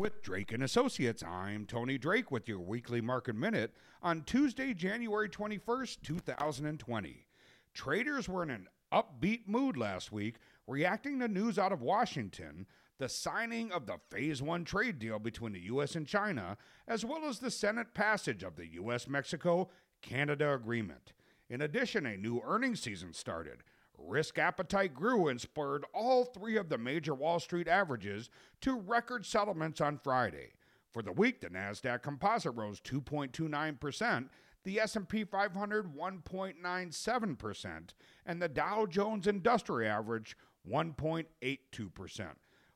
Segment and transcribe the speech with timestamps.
[0.00, 5.28] With Drake and Associates, I'm Tony Drake with your weekly market minute on Tuesday, January
[5.28, 7.26] 21st, 2020.
[7.74, 10.36] Traders were in an upbeat mood last week,
[10.68, 12.64] reacting to news out of Washington,
[12.98, 15.96] the signing of the Phase 1 trade deal between the U.S.
[15.96, 16.56] and China,
[16.86, 19.08] as well as the Senate passage of the U.S.
[19.08, 19.68] Mexico
[20.00, 21.12] Canada agreement.
[21.50, 23.64] In addition, a new earnings season started.
[23.98, 28.30] Risk appetite grew and spurred all three of the major Wall Street averages
[28.60, 30.52] to record settlements on Friday.
[30.92, 34.28] For the week, the Nasdaq Composite rose 2.29%,
[34.64, 37.88] the S&P 500 1.97%,
[38.26, 40.36] and the Dow Jones Industrial Average
[40.70, 42.28] 1.82%.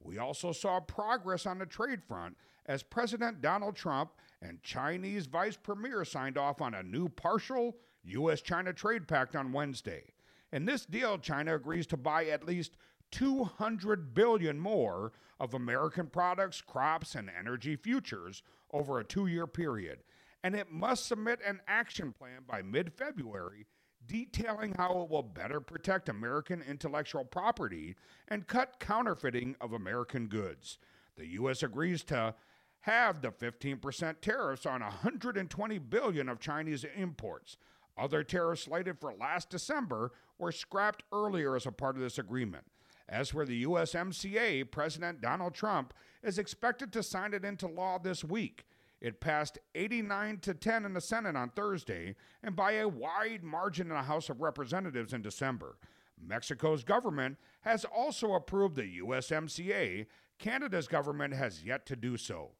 [0.00, 5.56] We also saw progress on the trade front as President Donald Trump and Chinese Vice
[5.56, 8.40] Premier signed off on a new partial U.S.
[8.40, 10.04] China trade pact on Wednesday.
[10.52, 12.76] In this deal, China agrees to buy at least
[13.10, 20.00] 200 billion more of American products, crops, and energy futures over a two year period.
[20.42, 23.66] And it must submit an action plan by mid February
[24.06, 27.94] detailing how it will better protect American intellectual property
[28.28, 30.78] and cut counterfeiting of American goods.
[31.16, 31.62] The U.S.
[31.62, 32.34] agrees to
[32.80, 37.56] have the 15% tariffs on 120 billion of Chinese imports.
[37.98, 42.64] Other tariffs slated for last December were scrapped earlier as a part of this agreement.
[43.08, 48.22] As for the USMCA, President Donald Trump is expected to sign it into law this
[48.22, 48.66] week.
[49.00, 53.88] It passed 89 to 10 in the Senate on Thursday and by a wide margin
[53.88, 55.78] in the House of Representatives in December.
[56.20, 60.06] Mexico's government has also approved the USMCA.
[60.38, 62.50] Canada's government has yet to do so.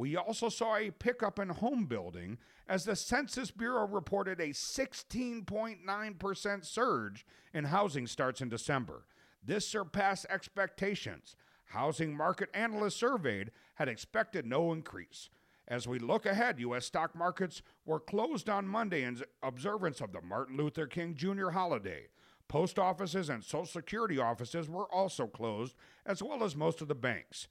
[0.00, 6.64] We also saw a pickup in home building as the Census Bureau reported a 16.9%
[6.64, 9.04] surge in housing starts in December.
[9.44, 11.36] This surpassed expectations.
[11.66, 15.28] Housing market analysts surveyed had expected no increase.
[15.68, 16.86] As we look ahead, U.S.
[16.86, 21.50] stock markets were closed on Monday in observance of the Martin Luther King Jr.
[21.50, 22.06] holiday.
[22.48, 25.74] Post offices and Social Security offices were also closed,
[26.06, 27.48] as well as most of the banks.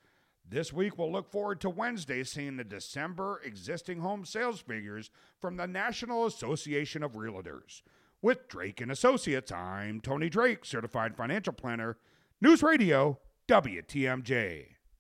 [0.51, 5.57] This week, we'll look forward to Wednesday seeing the December existing home sales figures from
[5.57, 7.83] the National Association of Realtors.
[8.23, 11.97] With Drake and Associates, I'm Tony Drake, certified financial planner,
[12.41, 14.78] News Radio, WTMJ.